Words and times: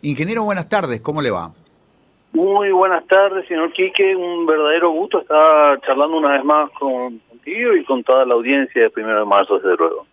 Ingeniero, 0.00 0.44
buenas 0.44 0.68
tardes, 0.68 1.00
¿cómo 1.00 1.20
le 1.20 1.32
va? 1.32 1.52
Muy 2.32 2.70
buenas 2.70 3.04
tardes, 3.08 3.48
señor 3.48 3.72
Quique. 3.72 4.14
Un 4.14 4.46
verdadero 4.46 4.92
gusto 4.92 5.20
estar 5.20 5.80
charlando 5.80 6.18
una 6.18 6.34
vez 6.34 6.44
más 6.44 6.70
con, 6.78 7.18
contigo 7.28 7.74
y 7.74 7.84
con 7.84 8.04
toda 8.04 8.24
la 8.24 8.34
audiencia 8.34 8.82
de 8.82 8.90
primero 8.90 9.18
de 9.18 9.24
marzo, 9.24 9.58
desde 9.58 9.76
luego. 9.76 10.06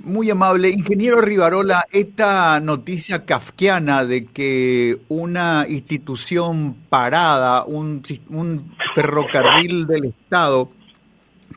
Muy 0.00 0.28
amable. 0.28 0.70
Ingeniero 0.70 1.20
Rivarola, 1.20 1.84
esta 1.92 2.58
noticia 2.58 3.24
kafkiana 3.24 4.04
de 4.04 4.26
que 4.26 4.96
una 5.08 5.66
institución 5.68 6.74
parada, 6.88 7.62
un, 7.64 8.02
un 8.30 8.74
ferrocarril 8.96 9.86
del 9.86 10.06
Estado 10.06 10.68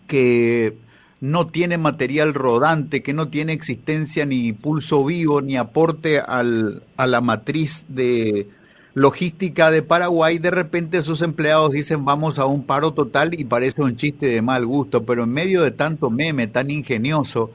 que 0.05 0.75
no 1.23 1.47
tiene 1.47 1.77
material 1.77 2.33
rodante, 2.33 3.01
que 3.01 3.13
no 3.13 3.29
tiene 3.29 3.53
existencia 3.53 4.25
ni 4.25 4.51
pulso 4.51 5.05
vivo, 5.05 5.41
ni 5.41 5.55
aporte 5.55 6.19
al, 6.19 6.83
a 6.97 7.07
la 7.07 7.21
matriz 7.21 7.85
de 7.87 8.49
logística 8.93 9.71
de 9.71 9.83
Paraguay, 9.83 10.37
de 10.37 10.51
repente 10.51 11.01
sus 11.01 11.21
empleados 11.21 11.71
dicen 11.71 12.03
vamos 12.03 12.39
a 12.39 12.45
un 12.45 12.65
paro 12.65 12.91
total 12.91 13.39
y 13.39 13.45
parece 13.45 13.81
un 13.81 13.95
chiste 13.95 14.25
de 14.25 14.41
mal 14.41 14.65
gusto, 14.65 15.05
pero 15.05 15.23
en 15.23 15.29
medio 15.29 15.61
de 15.63 15.71
tanto 15.71 16.09
meme 16.09 16.47
tan 16.47 16.69
ingenioso 16.69 17.51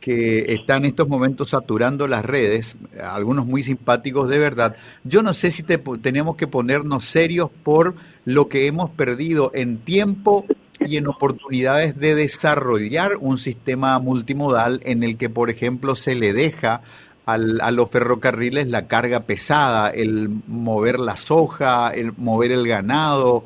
que 0.00 0.52
está 0.52 0.78
en 0.78 0.86
estos 0.86 1.06
momentos 1.06 1.50
saturando 1.50 2.08
las 2.08 2.24
redes, 2.24 2.74
algunos 3.00 3.46
muy 3.46 3.62
simpáticos 3.62 4.28
de 4.30 4.40
verdad, 4.40 4.74
yo 5.04 5.22
no 5.22 5.32
sé 5.32 5.52
si 5.52 5.62
tenemos 5.62 6.34
que 6.34 6.48
ponernos 6.48 7.04
serios 7.04 7.50
por 7.62 7.94
lo 8.24 8.48
que 8.48 8.66
hemos 8.66 8.90
perdido 8.90 9.52
en 9.54 9.78
tiempo 9.78 10.44
y 10.86 10.96
en 10.96 11.08
oportunidades 11.08 11.98
de 11.98 12.14
desarrollar 12.14 13.12
un 13.20 13.38
sistema 13.38 13.98
multimodal 13.98 14.80
en 14.84 15.02
el 15.02 15.16
que, 15.16 15.30
por 15.30 15.50
ejemplo, 15.50 15.94
se 15.94 16.14
le 16.14 16.32
deja 16.32 16.82
al, 17.26 17.60
a 17.60 17.70
los 17.70 17.90
ferrocarriles 17.90 18.68
la 18.68 18.86
carga 18.86 19.20
pesada, 19.20 19.88
el 19.90 20.28
mover 20.46 21.00
la 21.00 21.16
soja, 21.16 21.90
el 21.90 22.12
mover 22.16 22.52
el 22.52 22.66
ganado 22.66 23.44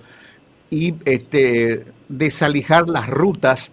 y 0.70 0.94
este, 1.04 1.84
desalijar 2.08 2.88
las 2.88 3.08
rutas 3.08 3.70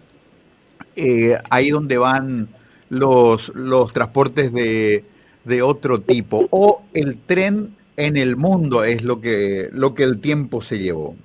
eh, 0.95 1.37
ahí 1.49 1.69
donde 1.69 1.97
van 1.97 2.49
los, 2.89 3.51
los 3.55 3.91
transportes 3.93 4.53
de, 4.53 5.03
de 5.43 5.61
otro 5.61 6.01
tipo. 6.01 6.47
O 6.51 6.83
el 6.93 7.17
tren 7.17 7.75
en 7.97 8.17
el 8.17 8.35
mundo 8.35 8.83
es 8.83 9.03
lo 9.03 9.21
que, 9.21 9.69
lo 9.71 9.93
que 9.93 10.03
el 10.03 10.19
tiempo 10.19 10.61
se 10.61 10.79
llevó. 10.79 11.15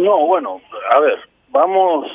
No, 0.00 0.26
bueno, 0.26 0.62
a 0.92 1.00
ver, 1.00 1.18
vamos 1.50 2.10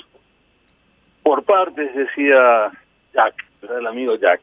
por 1.22 1.44
partes, 1.44 1.94
decía 1.94 2.72
Jack, 3.14 3.46
el 3.62 3.86
amigo 3.86 4.16
Jack. 4.16 4.42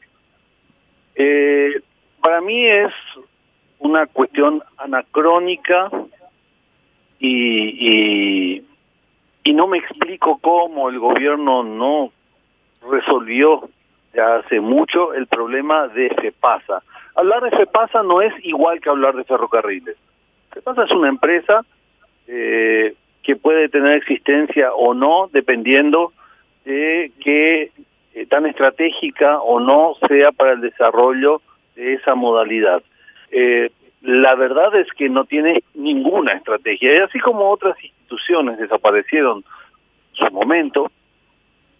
Eh, 1.16 1.80
para 2.20 2.40
mí 2.40 2.64
es 2.64 2.92
una 3.80 4.06
cuestión 4.06 4.62
anacrónica 4.76 5.90
y, 7.18 8.58
y, 8.58 8.64
y 9.42 9.52
no 9.54 9.66
me 9.66 9.78
explico 9.78 10.38
cómo 10.38 10.88
el 10.88 11.00
gobierno 11.00 11.64
no 11.64 12.12
resolvió 12.88 13.68
ya 14.14 14.36
hace 14.36 14.60
mucho 14.60 15.14
el 15.14 15.26
problema 15.26 15.88
de 15.88 16.10
FEPASA. 16.10 16.82
Hablar 17.16 17.42
de 17.42 17.56
FEPASA 17.56 18.04
no 18.04 18.22
es 18.22 18.32
igual 18.44 18.80
que 18.80 18.88
hablar 18.88 19.16
de 19.16 19.24
ferrocarriles. 19.24 19.96
FEPASA 20.52 20.84
es 20.84 20.92
una 20.92 21.08
empresa 21.08 21.64
eh, 22.28 22.94
que 23.22 23.36
puede 23.36 23.68
tener 23.68 23.96
existencia 23.96 24.72
o 24.72 24.94
no, 24.94 25.28
dependiendo 25.32 26.12
de 26.64 27.12
qué 27.22 27.70
eh, 28.14 28.26
tan 28.26 28.46
estratégica 28.46 29.40
o 29.40 29.60
no 29.60 29.94
sea 30.08 30.32
para 30.32 30.52
el 30.52 30.60
desarrollo 30.60 31.40
de 31.76 31.94
esa 31.94 32.14
modalidad. 32.14 32.82
Eh, 33.30 33.70
la 34.02 34.34
verdad 34.34 34.74
es 34.76 34.88
que 34.92 35.08
no 35.08 35.24
tiene 35.24 35.62
ninguna 35.74 36.32
estrategia, 36.32 36.92
y 36.92 36.98
así 36.98 37.20
como 37.20 37.50
otras 37.50 37.76
instituciones 37.82 38.58
desaparecieron 38.58 39.38
en 39.38 40.26
su 40.26 40.32
momento, 40.32 40.90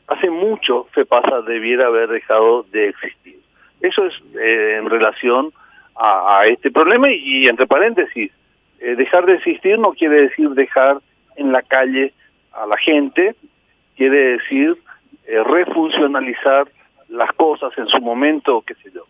hace 0.06 0.30
mucho 0.30 0.86
FEPASA 0.92 1.42
debiera 1.42 1.86
haber 1.86 2.08
dejado 2.08 2.64
de 2.70 2.88
existir. 2.88 3.38
Eso 3.80 4.06
es 4.06 4.14
eh, 4.40 4.76
en 4.78 4.88
relación 4.88 5.52
a, 5.96 6.44
este 6.46 6.70
problema 6.70 7.10
y, 7.10 7.44
y 7.44 7.48
entre 7.48 7.66
paréntesis, 7.66 8.30
eh, 8.80 8.96
dejar 8.96 9.26
de 9.26 9.34
existir 9.34 9.78
no 9.78 9.92
quiere 9.92 10.22
decir 10.22 10.48
dejar 10.50 10.98
en 11.36 11.52
la 11.52 11.62
calle 11.62 12.12
a 12.52 12.66
la 12.66 12.76
gente, 12.76 13.34
quiere 13.96 14.38
decir 14.38 14.76
eh, 15.26 15.42
refuncionalizar 15.44 16.68
las 17.08 17.32
cosas 17.32 17.72
en 17.76 17.86
su 17.88 18.00
momento, 18.00 18.62
qué 18.66 18.74
sé 18.74 18.90
yo. 18.92 19.04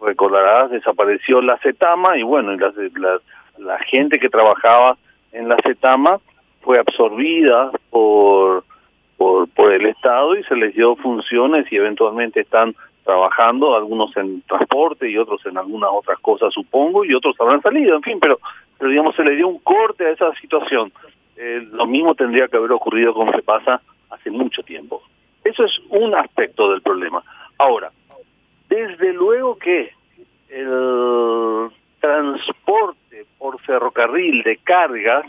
Recordarás, 0.00 0.70
desapareció 0.70 1.42
la 1.42 1.58
CETAMA 1.58 2.16
y 2.16 2.22
bueno, 2.22 2.56
la, 2.56 2.72
la, 2.96 3.20
la 3.58 3.78
gente 3.80 4.18
que 4.18 4.28
trabajaba 4.28 4.96
en 5.32 5.48
la 5.48 5.56
CETAMA 5.64 6.18
fue 6.62 6.78
absorbida 6.78 7.70
por, 7.90 8.64
por, 9.16 9.48
por 9.48 9.72
el 9.72 9.86
Estado 9.86 10.36
y 10.36 10.44
se 10.44 10.56
les 10.56 10.74
dio 10.74 10.96
funciones 10.96 11.70
y 11.70 11.76
eventualmente 11.76 12.40
están 12.40 12.74
trabajando, 13.04 13.76
algunos 13.76 14.16
en 14.16 14.42
transporte 14.42 15.08
y 15.08 15.18
otros 15.18 15.44
en 15.46 15.58
algunas 15.58 15.90
otras 15.92 16.18
cosas, 16.20 16.52
supongo, 16.52 17.04
y 17.04 17.14
otros 17.14 17.34
habrán 17.40 17.62
salido, 17.62 17.96
en 17.96 18.02
fin, 18.02 18.18
pero, 18.20 18.38
pero 18.78 18.90
digamos, 18.90 19.16
se 19.16 19.24
le 19.24 19.36
dio 19.36 19.48
un 19.48 19.58
corte 19.58 20.06
a 20.06 20.10
esa 20.10 20.32
situación 20.34 20.92
eh, 21.42 21.66
lo 21.72 21.86
mismo 21.86 22.14
tendría 22.14 22.48
que 22.48 22.58
haber 22.58 22.70
ocurrido 22.72 23.14
con 23.14 23.30
pasa 23.42 23.80
hace 24.10 24.30
mucho 24.30 24.62
tiempo. 24.62 25.02
Eso 25.42 25.64
es 25.64 25.72
un 25.88 26.14
aspecto 26.14 26.70
del 26.70 26.82
problema. 26.82 27.22
Ahora, 27.56 27.90
desde 28.68 29.14
luego 29.14 29.56
que 29.56 29.90
el 30.50 31.70
transporte 31.98 33.24
por 33.38 33.58
ferrocarril 33.62 34.42
de 34.42 34.58
cargas 34.58 35.24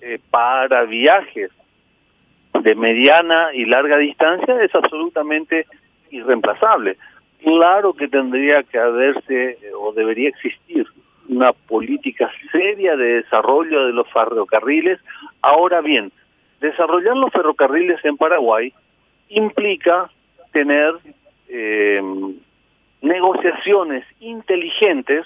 eh, 0.00 0.18
para 0.28 0.82
viajes 0.82 1.52
de 2.60 2.74
mediana 2.74 3.50
y 3.54 3.64
larga 3.64 3.96
distancia 3.98 4.60
es 4.60 4.74
absolutamente 4.74 5.66
irreemplazable. 6.10 6.96
Claro 7.44 7.92
que 7.92 8.08
tendría 8.08 8.64
que 8.64 8.78
haberse 8.78 9.50
eh, 9.50 9.58
o 9.78 9.92
debería 9.92 10.30
existir 10.30 10.84
una 11.28 11.52
política 11.52 12.30
seria 12.50 12.96
de 12.96 13.22
desarrollo 13.22 13.86
de 13.86 13.92
los 13.92 14.10
ferrocarriles. 14.10 14.98
Ahora 15.42 15.80
bien, 15.80 16.12
desarrollar 16.60 17.16
los 17.16 17.32
ferrocarriles 17.32 18.04
en 18.04 18.16
Paraguay 18.16 18.72
implica 19.28 20.10
tener 20.52 20.94
eh, 21.48 22.02
negociaciones 23.00 24.04
inteligentes 24.20 25.24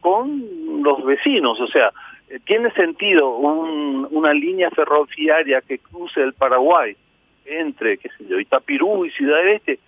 con 0.00 0.82
los 0.82 1.04
vecinos, 1.04 1.60
o 1.60 1.66
sea, 1.66 1.92
eh, 2.30 2.38
tiene 2.44 2.70
sentido 2.72 3.36
un, 3.36 4.06
una 4.10 4.32
línea 4.32 4.70
ferroviaria 4.70 5.60
que 5.60 5.78
cruce 5.78 6.22
el 6.22 6.32
Paraguay 6.32 6.96
entre, 7.44 7.98
qué 7.98 8.08
sé 8.10 8.26
yo, 8.26 8.38
Itapirú 8.38 9.04
y 9.04 9.10
Ciudad 9.10 9.46
Este, 9.48 9.78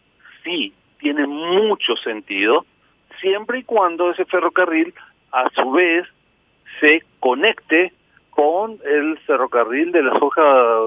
sí, 0.42 0.72
tiene 0.98 1.26
mucho 1.26 1.96
sentido, 1.96 2.66
siempre 3.20 3.60
y 3.60 3.62
cuando 3.62 4.10
ese 4.10 4.24
ferrocarril 4.24 4.92
a 5.30 5.48
su 5.50 5.70
vez 5.70 6.06
se 6.80 7.02
conecte 7.20 7.92
con 8.32 8.78
el 8.84 9.18
ferrocarril 9.26 9.92
de 9.92 10.02
la 10.02 10.18
soja 10.18 10.42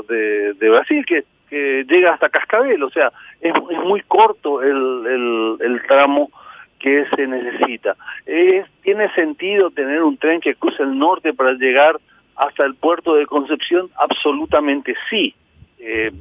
de, 0.10 0.70
Brasil, 0.70 1.06
que, 1.06 1.24
que, 1.48 1.86
llega 1.88 2.14
hasta 2.14 2.30
Cascabel, 2.30 2.82
o 2.84 2.90
sea, 2.90 3.12
es, 3.40 3.54
muy 3.86 4.02
corto 4.02 4.64
el, 4.64 5.06
el, 5.06 5.58
el, 5.60 5.82
tramo 5.88 6.32
que 6.80 7.06
se 7.16 7.28
necesita. 7.28 7.96
Es, 8.26 8.66
¿Tiene 8.82 9.14
sentido 9.14 9.70
tener 9.70 10.02
un 10.02 10.18
tren 10.18 10.42
que 10.42 10.56
cruce 10.56 10.82
el 10.82 10.98
norte 10.98 11.34
para 11.34 11.54
llegar 11.54 11.98
hasta 12.36 12.66
el 12.66 12.74
puerto 12.74 13.14
de 13.14 13.28
Concepción? 13.28 13.90
Absolutamente 13.96 14.96
sí. 15.10 15.36
Eh, 15.78 16.12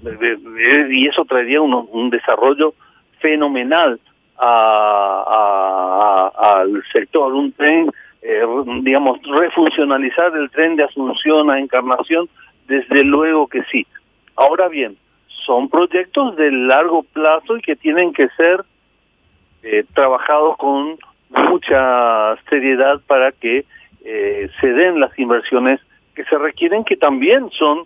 y 0.90 1.08
eso 1.08 1.24
traería 1.24 1.62
un, 1.62 1.88
un 1.90 2.10
desarrollo 2.10 2.74
fenomenal 3.20 3.98
a, 4.36 5.24
a, 5.26 6.32
a, 6.36 6.60
al 6.60 6.84
sector. 6.92 7.32
Un 7.32 7.52
tren 7.52 7.90
eh, 8.26 8.42
digamos, 8.80 9.20
refuncionalizar 9.22 10.34
el 10.34 10.50
tren 10.50 10.76
de 10.76 10.84
Asunción 10.84 11.50
a 11.50 11.60
Encarnación, 11.60 12.26
desde 12.66 13.04
luego 13.04 13.46
que 13.48 13.62
sí. 13.64 13.86
Ahora 14.34 14.68
bien, 14.68 14.96
son 15.44 15.68
proyectos 15.68 16.34
de 16.36 16.50
largo 16.50 17.02
plazo 17.02 17.58
y 17.58 17.60
que 17.60 17.76
tienen 17.76 18.14
que 18.14 18.28
ser 18.30 18.64
eh, 19.62 19.84
trabajados 19.92 20.56
con 20.56 20.96
mucha 21.50 22.36
seriedad 22.48 22.98
para 23.06 23.30
que 23.30 23.66
eh, 24.04 24.48
se 24.58 24.68
den 24.68 25.00
las 25.00 25.16
inversiones 25.18 25.80
que 26.14 26.24
se 26.24 26.38
requieren, 26.38 26.82
que 26.82 26.96
también 26.96 27.50
son 27.50 27.84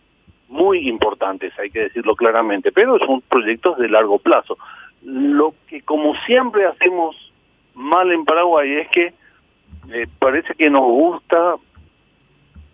muy 0.49 0.89
importantes, 0.89 1.53
hay 1.59 1.71
que 1.71 1.81
decirlo 1.81 2.15
claramente, 2.15 2.71
pero 2.71 2.97
son 3.01 3.23
proyectos 3.23 3.77
de 3.79 3.89
largo 3.89 4.21
plazo. 4.21 4.57
Lo 5.03 5.53
que 5.67 5.83
como 5.83 6.15
siempre 6.27 6.65
hacemos 6.65 7.33
mal 7.75 8.13
en 8.13 8.25
Paraguay 8.25 8.77
es 8.77 8.89
que 8.91 9.15
eh, 9.93 10.07
parece 10.19 10.55
que 10.55 10.71
nos 10.71 10.83
gusta 10.83 11.57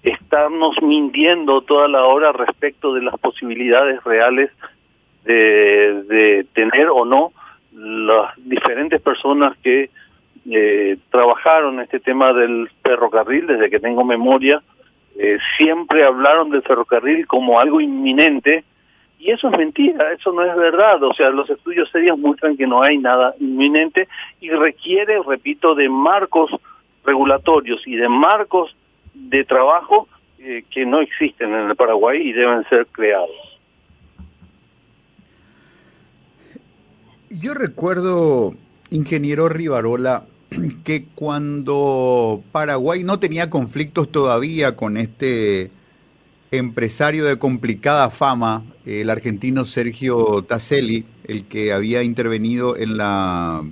estarnos 0.02 0.76
mintiendo 0.82 1.62
toda 1.62 1.88
la 1.88 2.04
hora 2.04 2.32
respecto 2.32 2.92
de 2.92 3.02
las 3.02 3.18
posibilidades 3.18 4.02
reales 4.04 4.50
de, 5.24 6.46
tener 6.52 6.88
o 6.90 7.04
no 7.04 7.32
las 7.72 8.34
diferentes 8.36 9.00
personas 9.00 9.56
que 9.62 9.90
eh, 10.50 10.98
trabajaron 11.10 11.80
este 11.80 12.00
tema 12.00 12.32
del 12.34 12.68
ferrocarril 12.82 13.46
desde 13.46 13.70
que 13.70 13.80
tengo 13.80 14.04
memoria, 14.04 14.62
eh, 15.16 15.38
siempre 15.56 16.04
hablaron 16.04 16.50
del 16.50 16.62
ferrocarril 16.62 17.26
como 17.26 17.58
algo 17.58 17.80
inminente 17.80 18.64
y 19.18 19.30
eso 19.30 19.48
es 19.48 19.56
mentira, 19.56 20.12
eso 20.12 20.32
no 20.32 20.44
es 20.44 20.54
verdad. 20.54 21.02
O 21.02 21.14
sea, 21.14 21.30
los 21.30 21.48
estudios 21.48 21.88
serios 21.90 22.18
muestran 22.18 22.58
que 22.58 22.66
no 22.66 22.82
hay 22.82 22.98
nada 22.98 23.34
inminente 23.40 24.06
y 24.40 24.50
requiere, 24.50 25.18
repito, 25.26 25.74
de 25.74 25.88
marcos 25.88 26.50
regulatorios 27.04 27.82
y 27.86 27.96
de 27.96 28.08
marcos 28.08 28.74
de 29.14 29.44
trabajo 29.44 30.08
eh, 30.38 30.64
que 30.70 30.84
no 30.84 31.00
existen 31.00 31.54
en 31.54 31.70
el 31.70 31.76
Paraguay 31.76 32.20
y 32.20 32.32
deben 32.32 32.64
ser 32.68 32.86
creados. 32.86 33.30
Yo 37.30 37.54
recuerdo, 37.54 38.54
ingeniero 38.90 39.48
Rivarola, 39.48 40.24
que 40.84 41.06
cuando 41.14 42.42
Paraguay 42.52 43.02
no 43.04 43.18
tenía 43.18 43.50
conflictos 43.50 44.10
todavía 44.10 44.76
con 44.76 44.96
este 44.96 45.70
empresario 46.50 47.24
de 47.24 47.38
complicada 47.38 48.10
fama, 48.10 48.62
el 48.86 49.10
argentino 49.10 49.64
Sergio 49.64 50.42
Tasselli, 50.42 51.04
el 51.26 51.46
que 51.46 51.72
había 51.72 52.02
intervenido 52.02 52.76
en 52.76 52.96
la, 52.96 53.64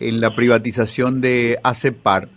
en 0.00 0.20
la 0.20 0.34
privatización 0.34 1.20
de 1.20 1.58
ACEPAR, 1.62 2.28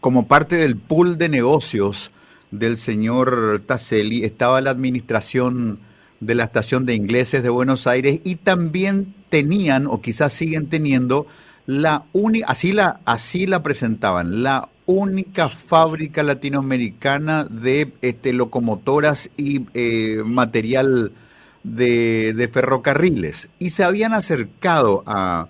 como 0.00 0.26
parte 0.26 0.56
del 0.56 0.76
pool 0.76 1.18
de 1.18 1.28
negocios 1.28 2.10
del 2.50 2.78
señor 2.78 3.62
Tasselli, 3.66 4.24
estaba 4.24 4.60
la 4.60 4.70
administración 4.70 5.78
de 6.20 6.34
la 6.34 6.44
estación 6.44 6.86
de 6.86 6.94
ingleses 6.94 7.42
de 7.42 7.48
Buenos 7.48 7.86
Aires 7.86 8.20
y 8.24 8.36
también 8.36 9.14
tenían, 9.28 9.86
o 9.86 10.00
quizás 10.00 10.32
siguen 10.32 10.68
teniendo, 10.68 11.26
la 11.66 12.04
única, 12.12 12.46
así 12.48 12.72
la, 12.72 13.00
así 13.04 13.46
la 13.46 13.62
presentaban, 13.62 14.42
la 14.42 14.68
única 14.86 15.48
fábrica 15.48 16.22
latinoamericana 16.22 17.44
de 17.44 17.92
este, 18.02 18.32
locomotoras 18.32 19.30
y 19.36 19.66
eh, 19.74 20.22
material 20.24 21.12
de, 21.62 22.50
ferrocarriles. 22.52 23.48
Y 23.58 23.70
se 23.70 23.84
habían 23.84 24.12
acercado 24.12 25.02
a, 25.06 25.48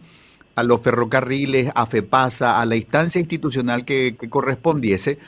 los 0.56 0.80
ferrocarriles, 0.80 1.72
a 1.74 1.86
FEPASA, 1.86 2.60
a 2.60 2.66
la 2.66 2.76
instancia 2.76 3.20
institucional 3.20 3.84
que, 3.84 4.16
correspondiese, 4.28 5.18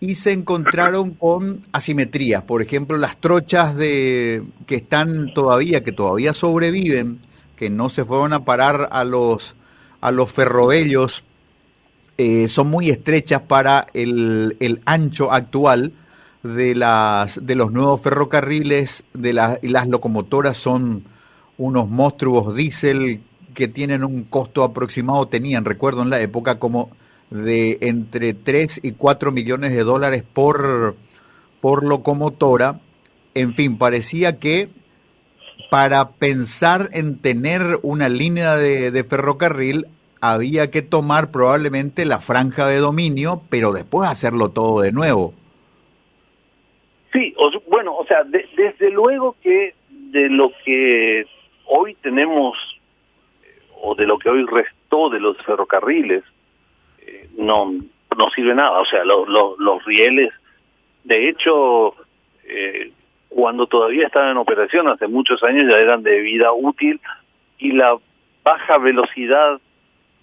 y 0.00 0.16
se 0.16 0.32
encontraron 0.32 1.12
con 1.12 1.60
asimetrías. 1.72 2.42
Por 2.42 2.62
ejemplo, 2.62 2.96
las 2.96 3.16
trochas 3.18 3.76
de, 3.76 4.42
que 4.66 4.76
están 4.76 5.32
todavía, 5.34 5.84
que 5.84 5.92
todavía 5.92 6.34
sobreviven, 6.34 7.20
que 7.56 7.70
no 7.70 7.88
se 7.88 8.04
fueron 8.04 8.32
a 8.32 8.44
parar 8.44 8.88
a 8.90 9.04
los 9.04 9.54
a 10.02 10.10
los 10.10 10.30
ferrovellos 10.30 11.24
eh, 12.18 12.48
son 12.48 12.68
muy 12.68 12.90
estrechas 12.90 13.40
para 13.40 13.86
el, 13.94 14.82
ancho 14.84 15.32
actual 15.32 15.92
de, 16.42 16.74
las, 16.74 17.44
de 17.46 17.54
los 17.54 17.72
nuevos 17.72 18.00
ferrocarriles, 18.02 19.04
de 19.14 19.32
las 19.32 19.88
locomotoras 19.88 20.58
son 20.58 21.04
unos 21.56 21.88
monstruos 21.88 22.54
diésel 22.54 23.22
que 23.54 23.68
tienen 23.68 24.04
un 24.04 24.24
costo 24.24 24.64
aproximado, 24.64 25.26
tenían, 25.26 25.64
recuerdo 25.64 26.02
en 26.02 26.10
la 26.10 26.20
época, 26.20 26.58
como 26.58 26.90
de 27.30 27.78
entre 27.80 28.34
3 28.34 28.80
y 28.82 28.92
4 28.92 29.32
millones 29.32 29.72
de 29.72 29.84
dólares 29.84 30.22
por, 30.22 30.96
por 31.60 31.86
locomotora. 31.86 32.80
En 33.34 33.54
fin, 33.54 33.78
parecía 33.78 34.38
que 34.38 34.68
para 35.70 36.10
pensar 36.10 36.90
en 36.92 37.18
tener 37.22 37.62
una 37.82 38.10
línea 38.10 38.56
de, 38.56 39.04
ferrocarril 39.04 39.86
había 40.20 40.70
que 40.70 40.82
tomar 40.82 41.30
probablemente 41.30 42.04
la 42.04 42.18
franja 42.18 42.66
de 42.66 42.76
dominio, 42.76 43.42
pero 43.48 43.72
después 43.72 44.08
hacerlo 44.08 44.50
todo 44.50 44.82
de 44.82 44.92
nuevo. 44.92 45.32
Sí, 47.12 47.34
bueno, 47.68 47.96
o 47.96 48.06
sea, 48.06 48.22
desde 48.24 48.90
luego 48.90 49.34
que 49.42 49.74
de 49.88 50.28
lo 50.28 50.52
que 50.62 51.24
hoy 51.64 51.94
tenemos, 52.02 52.54
o 53.84 53.96
de 53.96 54.06
lo 54.06 54.16
que 54.16 54.30
hoy 54.30 54.46
restó 54.46 55.10
de 55.10 55.18
los 55.18 55.36
ferrocarriles, 55.38 56.22
eh, 57.00 57.28
no, 57.36 57.72
no 58.16 58.30
sirve 58.34 58.54
nada. 58.54 58.78
O 58.80 58.84
sea, 58.84 59.04
los 59.04 59.84
rieles, 59.84 60.32
de 61.02 61.28
hecho, 61.28 61.96
eh, 62.44 62.92
cuando 63.28 63.66
todavía 63.66 64.06
estaban 64.06 64.30
en 64.30 64.36
operación 64.36 64.88
hace 64.88 65.08
muchos 65.08 65.42
años 65.42 65.66
ya 65.68 65.80
eran 65.80 66.02
de 66.04 66.20
vida 66.20 66.52
útil 66.52 67.00
y 67.58 67.72
la 67.72 67.96
baja 68.44 68.78
velocidad 68.78 69.60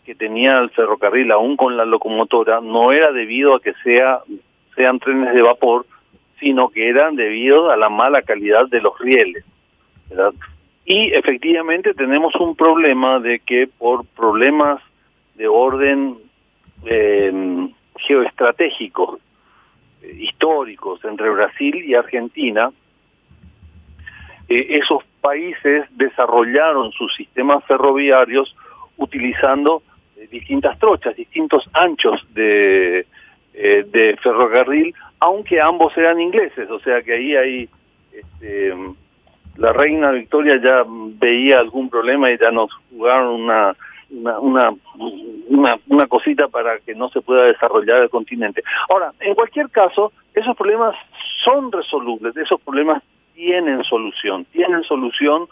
que 0.06 0.16
tenía 0.16 0.58
el 0.58 0.70
ferrocarril 0.70 1.32
aún 1.32 1.58
con 1.58 1.76
la 1.76 1.86
locomotora 1.86 2.62
no 2.62 2.92
era 2.92 3.12
debido 3.12 3.56
a 3.56 3.62
que 3.62 3.74
sea 3.84 4.20
sean 4.76 5.00
trenes 5.00 5.34
de 5.34 5.42
vapor 5.42 5.86
sino 6.40 6.70
que 6.70 6.90
eran 6.90 7.16
debido 7.16 7.72
a 7.72 7.78
la 7.78 7.90
mala 7.90 8.22
calidad 8.22 8.68
de 8.68 8.82
los 8.82 8.98
rieles 9.00 9.44
y 10.90 11.14
efectivamente 11.14 11.94
tenemos 11.94 12.34
un 12.38 12.56
problema 12.56 13.20
de 13.20 13.42
que 13.42 13.68
por 13.68 14.08
problemas 14.08 14.82
de 15.36 15.48
orden 15.48 16.18
eh, 16.84 17.70
geoestratégico 17.96 19.20
eh, 20.02 20.18
históricos 20.20 21.06
entre 21.06 21.30
Brasil 21.30 21.76
y 21.86 21.94
Argentina 21.94 22.72
eh, 24.50 24.80
esos 24.82 25.04
países 25.22 25.86
desarrollaron 25.92 26.92
sus 26.94 27.14
sistemas 27.16 27.64
ferroviarios 27.66 28.56
utilizando 28.98 29.84
eh, 30.18 30.28
distintas 30.32 30.80
trochas, 30.80 31.16
distintos 31.16 31.70
anchos 31.74 32.26
de, 32.34 33.06
de 33.54 34.18
ferrocarril, 34.24 34.96
aunque 35.20 35.62
ambos 35.62 35.96
eran 35.96 36.20
ingleses, 36.20 36.68
o 36.72 36.80
sea 36.80 37.04
que 37.04 37.14
ahí 37.14 37.36
hay... 37.36 37.70
Este, 38.12 38.74
la 39.60 39.74
reina 39.74 40.12
Victoria 40.12 40.60
ya 40.62 40.84
veía 40.88 41.60
algún 41.60 41.90
problema 41.90 42.32
y 42.32 42.38
ya 42.38 42.50
nos 42.50 42.74
jugaron 42.90 43.42
una, 43.42 43.76
una, 44.10 44.40
una, 44.40 44.74
una, 45.50 45.76
una 45.88 46.08
cosita 46.08 46.48
para 46.48 46.80
que 46.80 46.96
no 46.96 47.10
se 47.10 47.22
pueda 47.22 47.44
desarrollar 47.44 48.02
el 48.02 48.10
continente. 48.10 48.64
Ahora, 48.90 49.12
en 49.20 49.36
cualquier 49.36 49.70
caso, 49.70 50.14
esos 50.34 50.56
problemas 50.56 50.96
son 51.44 51.72
resolubles, 51.72 52.36
esos 52.38 52.60
problemas 52.62 53.04
tienen 53.36 53.84
solución, 53.84 54.46
tienen 54.46 54.84
solución 54.84 55.48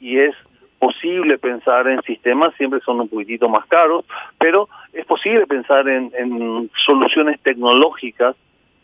y 0.00 0.18
es 0.18 0.34
posible 0.80 1.38
pensar 1.38 1.86
en 1.86 2.02
sistemas, 2.02 2.54
siempre 2.56 2.80
son 2.80 3.00
un 3.00 3.08
poquitito 3.08 3.48
más 3.48 3.64
caros, 3.66 4.04
pero 4.38 4.68
es 4.92 5.06
posible 5.06 5.46
pensar 5.46 5.88
en, 5.88 6.68
soluciones 6.84 7.40
tecnológicas 7.40 8.34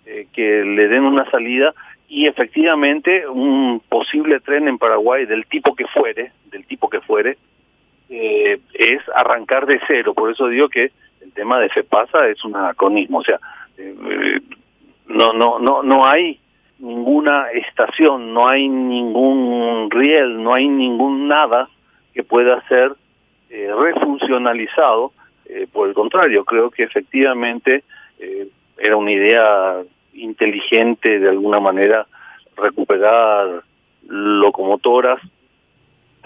eh, 0.06 0.28
que 0.32 0.64
le 0.64 0.86
den 0.86 1.02
una 1.02 1.28
salida 1.30 1.74
y 2.08 2.26
efectivamente 2.26 3.28
un 3.28 3.82
posible 3.86 4.40
tren 4.40 4.66
en 4.66 4.78
Paraguay 4.78 5.26
del 5.26 5.46
tipo 5.46 5.74
que 5.74 5.86
fuere, 5.86 6.32
del 6.50 6.64
tipo 6.64 6.88
que 6.88 7.02
fuere, 7.02 7.36
eh, 8.08 8.58
es 8.72 9.02
arrancar 9.14 9.66
de 9.66 9.78
cero. 9.86 10.14
Por 10.14 10.32
eso 10.32 10.48
digo 10.48 10.70
que 10.70 10.90
el 11.20 11.32
tema 11.32 11.60
de 11.60 11.68
FEPASA 11.68 12.28
es 12.28 12.42
un 12.44 12.56
anacronismo, 12.56 13.18
o 13.18 13.24
sea, 13.24 13.38
eh, 13.76 14.40
no, 15.06 15.34
no, 15.34 15.58
no, 15.58 15.82
no 15.82 16.06
hay 16.06 16.40
ninguna 16.78 17.50
estación, 17.50 18.32
no 18.32 18.48
hay 18.48 18.68
ningún 18.68 19.90
riel, 19.90 20.42
no 20.42 20.54
hay 20.54 20.66
ningún 20.66 21.28
nada 21.28 21.68
que 22.14 22.22
pueda 22.22 22.66
ser 22.68 22.92
eh, 23.50 23.70
refuncionalizado. 23.76 25.12
Eh, 25.44 25.66
por 25.70 25.88
el 25.88 25.94
contrario, 25.94 26.44
creo 26.44 26.70
que 26.70 26.84
efectivamente 26.84 27.84
era 28.78 28.96
una 28.96 29.12
idea 29.12 29.82
inteligente 30.18 31.18
de 31.18 31.28
alguna 31.28 31.60
manera 31.60 32.06
recuperar 32.56 33.62
locomotoras 34.06 35.20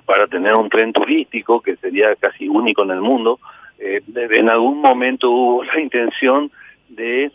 para 0.05 0.27
tener 0.27 0.55
un 0.55 0.69
tren 0.69 0.93
turístico 0.93 1.61
que 1.61 1.77
sería 1.77 2.15
casi 2.17 2.49
único 2.49 2.83
en 2.83 2.91
el 2.91 3.01
mundo. 3.01 3.39
en 3.79 4.49
algún 4.49 4.81
momento 4.81 5.31
hubo 5.31 5.65
la 5.65 5.81
intención 5.81 6.51
de 6.89 7.31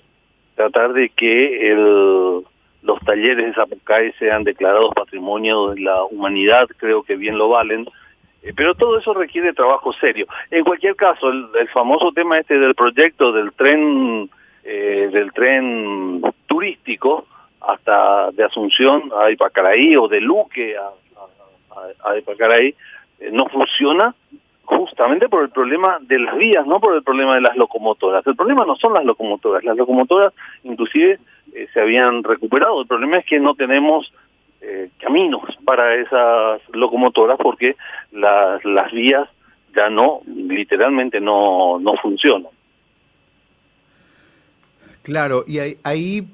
tratar 0.55 0.93
de 0.93 1.09
que 1.09 1.71
el 1.71 2.43
los 2.87 2.99
talleres 3.01 3.45
de 3.45 3.53
Zapucay 3.53 4.13
sean 4.13 4.43
declarados 4.43 4.93
patrimonio 4.95 5.71
de 5.71 5.81
la 5.81 6.03
humanidad, 6.05 6.67
creo 6.77 7.03
que 7.03 7.15
bien 7.15 7.37
lo 7.37 7.49
valen, 7.49 7.85
eh, 8.41 8.53
pero 8.55 8.75
todo 8.75 8.97
eso 8.97 9.13
requiere 9.13 9.53
trabajo 9.53 9.91
serio. 9.93 10.25
En 10.49 10.63
cualquier 10.63 10.95
caso, 10.95 11.29
el, 11.29 11.67
famoso 11.73 12.11
tema 12.13 12.39
este 12.39 12.57
del 12.57 12.75
proyecto 12.75 13.31
del 13.31 13.51
tren, 13.51 14.29
eh, 14.63 15.09
del 15.11 15.31
tren 15.33 16.21
turístico 16.47 17.27
hasta 17.61 18.31
de 18.31 18.43
Asunción 18.43 19.11
a 19.19 19.29
Ipacaraí 19.31 19.95
o 19.97 20.07
de 20.07 20.21
Luque 20.21 20.75
a, 20.77 22.17
Ipacaraí, 22.17 22.73
eh, 23.19 23.29
no 23.31 23.45
funciona 23.47 24.15
justamente 24.63 25.29
por 25.29 25.43
el 25.43 25.49
problema 25.49 25.97
de 26.01 26.19
las 26.19 26.35
vías, 26.37 26.65
no 26.65 26.79
por 26.79 26.95
el 26.95 27.03
problema 27.03 27.35
de 27.35 27.41
las 27.41 27.55
locomotoras. 27.55 28.25
El 28.25 28.35
problema 28.35 28.65
no 28.65 28.75
son 28.75 28.93
las 28.93 29.05
locomotoras, 29.05 29.63
las 29.63 29.77
locomotoras 29.77 30.33
inclusive 30.63 31.19
eh, 31.53 31.67
se 31.73 31.79
habían 31.79 32.23
recuperado. 32.23 32.81
El 32.81 32.87
problema 32.87 33.17
es 33.17 33.25
que 33.25 33.39
no 33.39 33.53
tenemos 33.55 34.11
eh, 34.61 34.89
caminos 34.99 35.43
para 35.63 35.95
esas 35.95 36.61
locomotoras 36.73 37.37
porque 37.37 37.75
las, 38.11 38.63
las 38.65 38.91
vías 38.91 39.29
ya 39.75 39.89
no, 39.89 40.21
literalmente 40.25 41.21
no, 41.21 41.79
no 41.79 41.93
funcionan. 42.01 42.51
Claro, 45.07 45.45
y 45.47 45.59
ahí, 45.83 46.27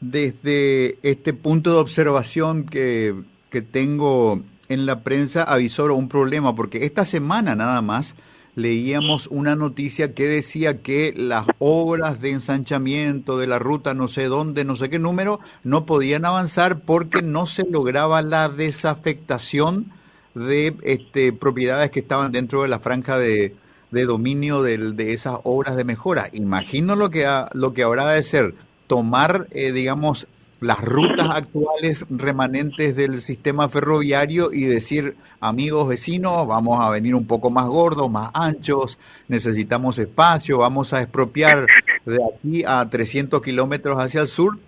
desde 0.00 0.98
este 1.08 1.32
punto 1.32 1.70
de 1.70 1.76
observación 1.76 2.64
que, 2.64 3.14
que 3.48 3.62
tengo 3.62 4.42
en 4.68 4.86
la 4.86 5.04
prensa, 5.04 5.44
avisó 5.44 5.84
un 5.94 6.08
problema, 6.08 6.56
porque 6.56 6.84
esta 6.84 7.04
semana 7.04 7.54
nada 7.54 7.80
más 7.80 8.16
leíamos 8.56 9.28
una 9.28 9.54
noticia 9.54 10.14
que 10.14 10.26
decía 10.26 10.82
que 10.82 11.14
las 11.16 11.46
obras 11.60 12.20
de 12.20 12.32
ensanchamiento 12.32 13.38
de 13.38 13.46
la 13.46 13.60
ruta 13.60 13.94
no 13.94 14.08
sé 14.08 14.24
dónde, 14.24 14.64
no 14.64 14.74
sé 14.74 14.90
qué 14.90 14.98
número, 14.98 15.38
no 15.62 15.86
podían 15.86 16.24
avanzar 16.24 16.80
porque 16.80 17.22
no 17.22 17.46
se 17.46 17.62
lograba 17.70 18.20
la 18.22 18.48
desafectación 18.48 19.92
de 20.34 20.74
este, 20.82 21.32
propiedades 21.32 21.92
que 21.92 22.00
estaban 22.00 22.32
dentro 22.32 22.62
de 22.62 22.68
la 22.68 22.80
franja 22.80 23.16
de, 23.16 23.54
de 23.92 24.04
dominio 24.04 24.62
de 24.62 25.12
esas 25.12 25.38
obras 25.44 25.76
de 25.76 25.84
mejora. 25.84 26.28
Imagino 26.32 26.96
lo 26.96 27.10
que, 27.10 27.28
lo 27.52 27.72
que 27.72 27.84
habrá 27.84 28.10
de 28.10 28.22
ser 28.22 28.54
tomar, 28.88 29.46
eh, 29.52 29.72
digamos, 29.72 30.26
las 30.60 30.80
rutas 30.80 31.28
actuales 31.30 32.06
remanentes 32.08 32.96
del 32.96 33.20
sistema 33.20 33.68
ferroviario 33.68 34.52
y 34.52 34.64
decir, 34.64 35.16
amigos 35.40 35.88
vecinos, 35.88 36.46
vamos 36.46 36.80
a 36.80 36.90
venir 36.90 37.14
un 37.14 37.26
poco 37.26 37.50
más 37.50 37.66
gordos, 37.66 38.10
más 38.10 38.30
anchos, 38.32 38.98
necesitamos 39.28 39.98
espacio, 39.98 40.58
vamos 40.58 40.92
a 40.92 41.02
expropiar 41.02 41.66
de 42.06 42.18
aquí 42.22 42.64
a 42.66 42.88
300 42.88 43.42
kilómetros 43.42 43.98
hacia 43.98 44.20
el 44.22 44.28
sur. 44.28 44.58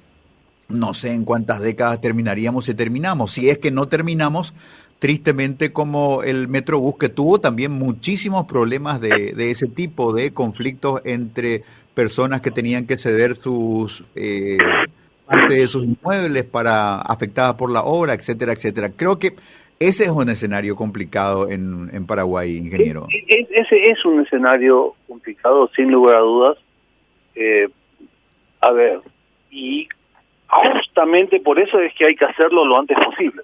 No 0.69 0.95
sé 0.95 1.13
en 1.13 1.25
cuántas 1.25 1.61
décadas 1.61 2.01
terminaríamos 2.01 2.65
si 2.65 2.75
terminamos. 2.75 3.33
Si 3.33 3.51
es 3.51 3.59
que 3.59 3.71
no 3.71 3.87
terminamos, 3.87 4.55
tristemente 5.05 5.71
como 5.71 6.23
el 6.23 6.49
Metrobús 6.49 6.97
que 6.97 7.11
tuvo 7.11 7.39
también 7.39 7.73
muchísimos 7.73 8.47
problemas 8.47 9.03
de, 9.03 9.35
de 9.35 9.51
ese 9.51 9.67
tipo, 9.67 10.15
de 10.15 10.33
conflictos 10.33 11.03
entre 11.05 11.61
personas 11.93 12.41
que 12.41 12.51
tenían 12.51 12.87
que 12.87 12.97
ceder 12.97 13.35
sus... 13.35 14.03
Eh, 14.15 14.57
parte 15.27 15.57
de 15.57 15.69
sus 15.69 15.85
inmuebles 15.85 16.45
para 16.45 17.03
afectadas 17.03 17.53
por 17.53 17.71
la 17.71 17.83
obra, 17.83 18.15
etcétera, 18.15 18.55
etcétera. 18.55 18.93
Creo 18.97 19.19
que 19.19 19.35
ese 19.79 20.05
es 20.05 20.11
un 20.11 20.31
escenario 20.31 20.75
complicado 20.75 21.51
en, 21.51 21.91
en 21.93 22.07
Paraguay, 22.07 22.57
ingeniero. 22.57 23.07
ese 23.29 23.85
es 23.85 24.03
un 24.07 24.23
escenario 24.23 24.95
complicado, 25.07 25.71
sin 25.77 25.91
lugar 25.91 26.17
a 26.17 26.21
dudas. 26.21 26.59
Eh, 27.35 27.69
a 28.63 28.71
ver, 28.71 29.01
y 29.51 29.87
justamente 30.49 31.41
por 31.41 31.59
eso 31.59 31.79
es 31.79 31.93
que 31.93 32.07
hay 32.07 32.17
que 32.17 32.25
hacerlo 32.25 32.65
lo 32.65 32.79
antes 32.79 32.97
posible, 33.05 33.43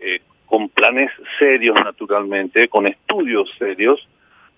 eh, 0.00 0.20
con 0.46 0.68
planes 0.68 1.10
serios, 1.38 1.76
naturalmente, 1.82 2.68
con 2.68 2.86
estudios 2.86 3.50
serios. 3.58 4.06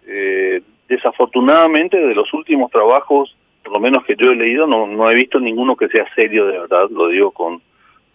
Eh, 0.07 0.63
desafortunadamente, 0.89 1.99
de 1.99 2.15
los 2.15 2.33
últimos 2.33 2.71
trabajos 2.71 3.35
por 3.69 3.77
lo 3.77 3.81
menos 3.81 4.05
que 4.05 4.17
yo 4.17 4.31
he 4.31 4.37
leído, 4.37 4.67
no, 4.67 4.87
no 4.87 5.11
he 5.11 5.15
visto 5.15 5.39
ninguno 5.39 5.77
que 5.77 5.89
sea 5.89 6.07
serio 6.15 6.47
de 6.47 6.59
verdad, 6.59 6.89
lo 6.91 7.09
digo 7.09 7.31
con, 7.33 7.61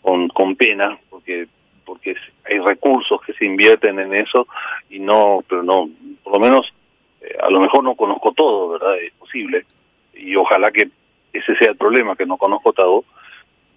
con, 0.02 0.28
con 0.30 0.56
pena, 0.56 0.98
porque 1.10 1.48
porque 1.86 2.16
hay 2.46 2.60
recursos 2.60 3.22
que 3.22 3.34
se 3.34 3.46
invierten 3.46 4.00
en 4.00 4.16
eso 4.16 4.48
y 4.90 5.00
no, 5.00 5.44
pero 5.48 5.64
no, 5.64 5.90
por 6.24 6.34
lo 6.34 6.40
menos, 6.40 6.74
eh, 7.22 7.36
a 7.42 7.50
lo 7.50 7.60
mejor 7.60 7.84
no 7.84 7.94
conozco 7.96 8.32
todo, 8.32 8.70
¿verdad? 8.70 8.98
Es 9.00 9.12
posible, 9.14 9.66
y 10.14 10.36
ojalá 10.36 10.72
que 10.72 10.90
ese 11.34 11.56
sea 11.58 11.72
el 11.72 11.78
problema, 11.78 12.16
que 12.16 12.26
no 12.26 12.38
conozco 12.38 12.72
todo, 12.72 13.04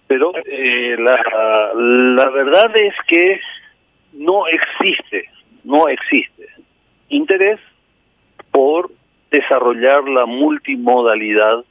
pero 0.07 0.31
eh, 0.45 0.95
la, 0.97 1.71
la 1.75 2.29
verdad 2.29 2.71
es 2.77 2.95
que 3.07 3.39
no 4.17 4.47
existe, 4.47 5.29
no 5.63 5.87
existe 5.87 6.47
interés 7.09 7.59
por 8.51 8.91
desarrollar 9.31 10.07
la 10.07 10.25
multimodalidad 10.25 11.63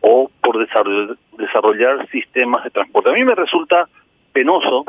o 0.00 0.30
por 0.40 0.58
desarrollar, 0.58 2.08
sistemas 2.10 2.64
de 2.64 2.70
transporte. 2.70 3.10
A 3.10 3.14
mí 3.14 3.24
me 3.24 3.34
resulta 3.34 3.88
penoso 4.32 4.84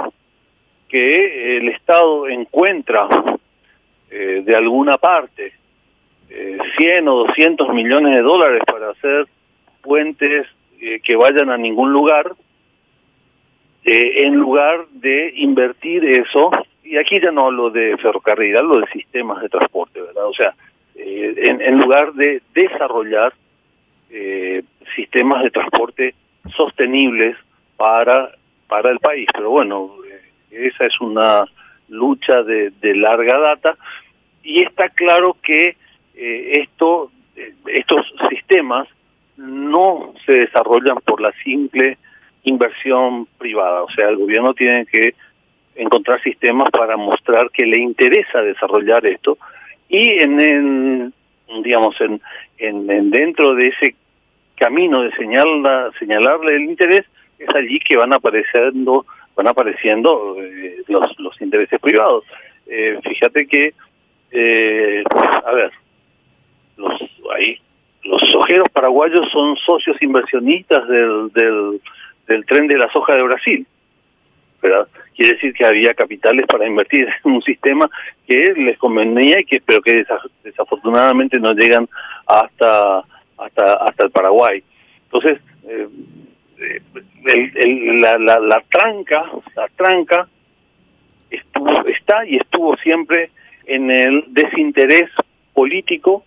que 0.89 1.57
el 1.57 1.69
Estado 1.69 2.27
encuentra 2.27 3.07
eh, 4.09 4.43
de 4.45 4.55
alguna 4.55 4.97
parte 4.97 5.53
eh, 6.29 6.57
100 6.77 7.07
o 7.07 7.15
200 7.25 7.73
millones 7.73 8.15
de 8.15 8.21
dólares 8.21 8.61
para 8.65 8.91
hacer 8.91 9.27
puentes 9.81 10.47
eh, 10.79 10.99
que 11.03 11.15
vayan 11.15 11.49
a 11.49 11.57
ningún 11.57 11.91
lugar, 11.91 12.33
eh, 13.87 14.25
en 14.25 14.35
lugar 14.35 14.85
de 14.91 15.31
invertir 15.37 16.03
eso, 16.03 16.51
y 16.83 16.97
aquí 16.97 17.21
ya 17.21 17.31
no 17.31 17.45
hablo 17.45 17.69
de 17.69 17.97
ferrocarril, 17.97 18.57
hablo 18.57 18.79
de 18.81 18.87
sistemas 18.87 19.41
de 19.41 19.47
transporte, 19.47 20.01
¿verdad? 20.01 20.25
O 20.27 20.33
sea, 20.33 20.53
eh, 20.93 21.33
en, 21.37 21.79
lugar 21.79 22.13
de 22.13 22.41
desarrollar 22.53 23.33
eh, 24.09 24.61
sistemas 24.93 25.41
de 25.41 25.51
transporte 25.51 26.15
sostenibles 26.53 27.37
para, 27.77 28.31
para 28.67 28.91
el 28.91 28.99
país. 28.99 29.25
Pero 29.33 29.51
bueno, 29.51 29.91
eh, 30.51 30.67
esa 30.67 30.85
es 30.85 30.99
una 30.99 31.45
lucha 31.87 32.43
de, 32.43 32.73
larga 32.81 33.39
data 33.39 33.77
y 34.43 34.63
está 34.63 34.89
claro 34.89 35.37
que 35.41 35.77
esto, 36.13 37.09
estos 37.67 38.13
sistemas 38.29 38.89
no 39.37 40.13
se 40.25 40.39
desarrollan 40.39 40.97
por 41.05 41.21
la 41.21 41.31
simple 41.43 41.97
inversión 42.47 43.27
privada, 43.37 43.83
o 43.83 43.89
sea, 43.89 44.09
el 44.09 44.17
gobierno 44.17 44.53
tiene 44.53 44.85
que 44.85 45.13
encontrar 45.75 46.21
sistemas 46.21 46.69
para 46.71 46.97
mostrar 46.97 47.49
que 47.51 47.65
le 47.65 47.79
interesa 47.79 48.41
desarrollar 48.41 49.05
esto 49.05 49.37
y 49.89 50.23
en, 50.23 50.41
en 50.41 51.13
digamos 51.63 51.99
en, 52.01 52.19
en, 52.57 53.09
dentro 53.09 53.53
de 53.53 53.67
ese 53.67 53.95
camino 54.55 55.03
de 55.03 55.11
señalar, 55.11 55.91
señalarle 55.99 56.55
el 56.55 56.63
interés 56.63 57.05
es 57.37 57.55
allí 57.55 57.79
que 57.79 57.95
van 57.95 58.13
apareciendo 58.13 59.05
van 59.35 59.47
apareciendo 59.47 60.35
eh, 60.39 60.77
los 60.87 61.19
los 61.19 61.39
intereses 61.41 61.79
privados. 61.79 62.23
Eh, 62.65 62.99
fíjate 63.03 63.45
que 63.45 63.73
eh, 64.31 65.03
a 65.45 65.51
ver 65.51 65.71
los 66.77 66.99
ahí 67.35 67.59
los 68.03 68.21
sojeros 68.29 68.67
paraguayos 68.69 69.29
son 69.31 69.55
socios 69.57 69.97
inversionistas 70.01 70.87
del, 70.87 71.31
del, 71.33 71.81
del 72.27 72.45
tren 72.45 72.67
de 72.67 72.77
la 72.77 72.91
soja 72.91 73.15
de 73.15 73.23
Brasil 73.23 73.67
¿verdad? 74.61 74.87
Quiere 75.15 75.33
decir 75.33 75.53
que 75.53 75.65
había 75.65 75.93
capitales 75.93 76.45
para 76.47 76.67
invertir 76.67 77.07
en 77.25 77.31
un 77.31 77.41
sistema 77.41 77.89
que 78.25 78.53
les 78.55 78.77
convenía 78.77 79.39
y 79.39 79.45
que 79.45 79.61
pero 79.61 79.81
que 79.81 80.05
desafortunadamente 80.43 81.39
no 81.39 81.53
llegan 81.53 81.87
hasta 82.25 83.03
hasta 83.37 83.73
hasta 83.73 84.03
el 84.03 84.11
Paraguay. 84.11 84.63
Entonces, 85.05 85.39
eh, 85.67 85.87
el, 87.25 87.97
la, 87.97 88.17
la, 88.17 88.39
la 88.39 88.63
tranca, 88.69 89.25
la 89.55 89.67
tranca 89.69 90.27
estuvo, 91.29 91.87
está 91.87 92.25
y 92.25 92.37
estuvo 92.37 92.75
siempre 92.77 93.31
en 93.65 93.91
el 93.91 94.25
desinterés 94.27 95.09
político, 95.53 96.23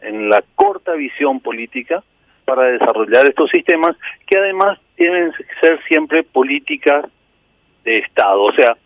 en 0.00 0.28
la 0.28 0.42
corta 0.56 0.92
visión 0.94 1.40
política 1.40 2.02
para 2.44 2.64
desarrollar 2.64 3.26
estos 3.26 3.50
sistemas 3.50 3.96
que 4.26 4.38
además 4.38 4.78
tienen 5.02 5.32
que 5.32 5.44
ser 5.60 5.82
siempre 5.88 6.22
políticas 6.22 7.04
de 7.82 7.98
Estado. 7.98 8.40
O 8.40 8.52
sea, 8.52 8.76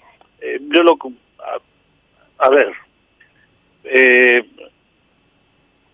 eh, 0.41 0.59
yo 0.63 0.83
lo... 0.83 0.97
A, 2.39 2.49
ver, 2.49 2.73
eh, 3.85 4.43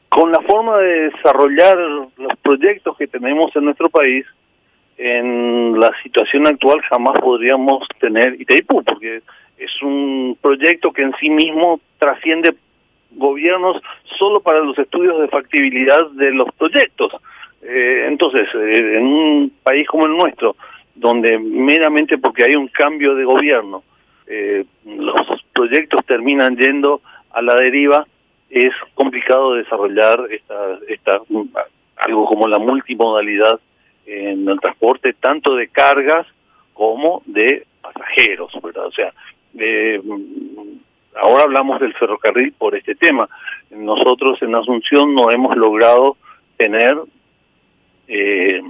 con 0.09 0.31
la 0.31 0.41
forma 0.43 0.79
de 0.79 1.11
desarrollar 1.11 1.76
los 1.76 2.37
proyectos 2.41 2.97
que 2.97 3.09
tenemos 3.09 3.55
en 3.57 3.64
nuestro 3.64 3.88
país, 3.88 4.25
en 4.97 5.79
la 5.81 5.91
situación 6.05 6.47
actual 6.47 6.81
jamás 6.83 7.19
podríamos 7.19 7.88
tener 7.99 8.41
Itaipú, 8.41 8.85
porque 8.85 9.23
es 9.59 9.83
un 9.83 10.37
proyecto 10.41 10.93
que 10.93 11.02
en 11.02 11.14
sí 11.19 11.31
mismo 11.31 11.81
trasciende 11.99 12.55
gobiernos 13.12 13.83
solo 14.19 14.41
para 14.41 14.61
los 14.61 14.79
estudios 14.79 15.21
de 15.21 15.29
factibilidad 15.29 16.11
de 16.12 16.31
los 16.31 16.49
proyectos. 16.57 17.12
Eh, 17.62 18.07
entonces, 18.09 18.49
en 18.54 19.04
un 19.04 19.52
país 19.62 19.87
como 19.87 20.07
el 20.07 20.16
nuestro, 20.16 20.57
donde 20.95 21.38
meramente 21.38 22.19
porque 22.19 22.45
hay 22.45 22.57
un 22.57 22.69
cambio 22.69 23.14
de 23.14 23.25
gobierno 23.25 23.83
eh, 24.26 24.64
los 24.87 25.45
proyectos 25.52 26.04
terminan 26.07 26.57
yendo 26.57 27.00
a 27.33 27.42
la 27.42 27.54
deriva, 27.54 28.07
es 28.49 28.73
complicado 28.95 29.54
desarrollar 29.54 30.26
esta, 30.31 30.78
esta 30.88 31.21
algo 31.97 32.26
como 32.26 32.49
la 32.49 32.59
multimodalidad 32.59 33.61
en 34.07 34.49
el 34.49 34.61
transporte 34.61 35.12
tanto 35.14 35.54
de 35.54 35.69
cargas 35.69 36.26
como 36.75 37.23
de 37.26 37.66
pasajeros. 37.81 38.54
O 38.54 38.92
sea, 38.92 39.12
eh, 39.59 40.00
ahora 41.14 41.45
hablamos 41.45 41.81
del 41.81 41.95
ferrocarril 41.95 42.52
por 42.52 42.75
este 42.75 42.95
tema. 42.95 43.28
Nosotros 43.71 44.40
en 44.42 44.54
Asunción 44.54 45.14
no 45.14 45.31
hemos 45.31 45.57
logrado 45.57 46.16
tener 46.57 46.97
eh, 48.14 48.61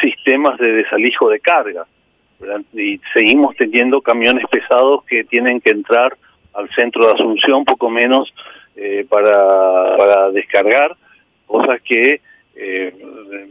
sistemas 0.00 0.58
de 0.58 0.72
desalijo 0.72 1.30
de 1.30 1.38
carga. 1.38 1.86
Y 2.72 3.00
seguimos 3.14 3.56
teniendo 3.56 4.00
camiones 4.00 4.44
pesados 4.50 5.04
que 5.04 5.24
tienen 5.24 5.60
que 5.60 5.70
entrar 5.70 6.16
al 6.54 6.68
centro 6.70 7.06
de 7.06 7.12
Asunción 7.12 7.64
poco 7.64 7.88
menos 7.90 8.32
eh, 8.76 9.06
para, 9.08 9.96
para 9.96 10.30
descargar, 10.30 10.96
cosas 11.46 11.80
que 11.82 12.20
eh, 12.56 12.94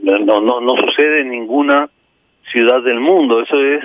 no, 0.04 0.42
no, 0.42 0.60
no 0.60 0.75
sucede 0.75 1.22
en 1.22 1.30
ninguna 1.30 1.89
ciudad 2.51 2.82
del 2.82 3.00
mundo. 3.00 3.42
Eso 3.42 3.58
es 3.63 3.84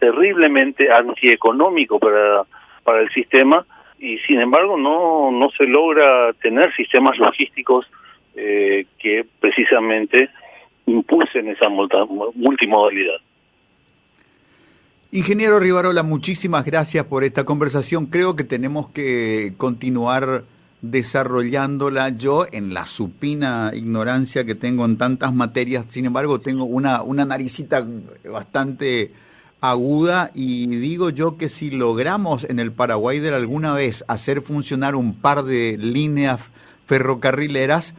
terriblemente 0.00 0.90
antieconómico 0.90 1.98
para, 2.00 2.42
para 2.82 3.02
el 3.02 3.10
sistema 3.10 3.64
y 4.00 4.18
sin 4.18 4.40
embargo 4.40 4.76
no, 4.76 5.30
no 5.30 5.50
se 5.50 5.64
logra 5.64 6.32
tener 6.34 6.74
sistemas 6.74 7.18
logísticos 7.18 7.86
eh, 8.36 8.86
que 8.98 9.24
precisamente 9.40 10.30
impulsen 10.88 11.48
esa 11.48 11.68
multimodalidad. 11.68 13.16
Ingeniero 15.10 15.58
Rivarola, 15.58 16.02
muchísimas 16.02 16.64
gracias 16.64 17.04
por 17.06 17.24
esta 17.24 17.44
conversación. 17.44 18.06
Creo 18.06 18.36
que 18.36 18.44
tenemos 18.44 18.88
que 18.90 19.54
continuar 19.56 20.44
desarrollándola 20.82 22.10
yo 22.10 22.46
en 22.52 22.74
la 22.74 22.86
supina 22.86 23.72
ignorancia 23.74 24.44
que 24.44 24.54
tengo 24.54 24.84
en 24.84 24.98
tantas 24.98 25.32
materias. 25.34 25.86
Sin 25.88 26.04
embargo, 26.04 26.40
tengo 26.40 26.64
una, 26.64 27.02
una 27.02 27.24
naricita 27.24 27.86
bastante 28.30 29.12
aguda 29.60 30.30
y 30.34 30.66
digo 30.66 31.10
yo 31.10 31.36
que 31.36 31.48
si 31.48 31.70
logramos 31.70 32.44
en 32.44 32.60
el 32.60 32.70
Paraguay 32.70 33.18
de 33.18 33.34
alguna 33.34 33.72
vez 33.72 34.04
hacer 34.08 34.42
funcionar 34.42 34.94
un 34.94 35.14
par 35.14 35.42
de 35.44 35.76
líneas 35.78 36.50
ferrocarrileras, 36.86 37.94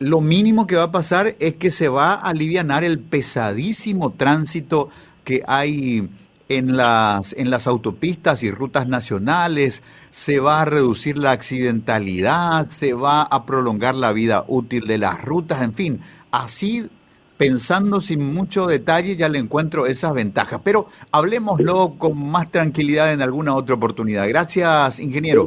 lo 0.00 0.22
mínimo 0.22 0.66
que 0.66 0.76
va 0.76 0.84
a 0.84 0.92
pasar 0.92 1.36
es 1.40 1.54
que 1.54 1.70
se 1.70 1.88
va 1.88 2.14
a 2.14 2.30
aliviar 2.30 2.84
el 2.84 2.98
pesadísimo 2.98 4.14
tránsito 4.14 4.88
que 5.24 5.42
hay 5.46 6.08
en 6.48 6.76
las, 6.76 7.34
en 7.34 7.50
las 7.50 7.66
autopistas 7.66 8.42
y 8.42 8.50
rutas 8.50 8.88
nacionales, 8.88 9.82
se 10.10 10.40
va 10.40 10.62
a 10.62 10.64
reducir 10.64 11.18
la 11.18 11.32
accidentalidad, 11.32 12.66
se 12.68 12.94
va 12.94 13.22
a 13.22 13.44
prolongar 13.44 13.94
la 13.94 14.12
vida 14.12 14.44
útil 14.48 14.86
de 14.86 14.96
las 14.96 15.22
rutas, 15.22 15.62
en 15.62 15.74
fin, 15.74 16.00
así 16.32 16.88
pensando 17.36 18.00
sin 18.00 18.34
mucho 18.34 18.66
detalle 18.66 19.16
ya 19.16 19.28
le 19.28 19.38
encuentro 19.38 19.86
esas 19.86 20.14
ventajas. 20.14 20.60
Pero 20.64 20.86
hablemoslo 21.12 21.94
con 21.98 22.30
más 22.30 22.50
tranquilidad 22.50 23.12
en 23.12 23.20
alguna 23.20 23.54
otra 23.54 23.74
oportunidad. 23.74 24.26
Gracias, 24.28 24.98
ingeniero. 24.98 25.46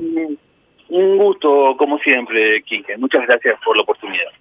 Un 0.89 1.17
gusto, 1.17 1.75
como 1.77 1.97
siempre, 1.97 2.61
Quique. 2.63 2.97
Muchas 2.97 3.25
gracias 3.27 3.59
por 3.65 3.75
la 3.75 3.81
oportunidad. 3.81 4.33